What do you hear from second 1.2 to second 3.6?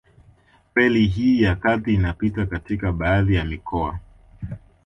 ya kati inapita katika baadhi ya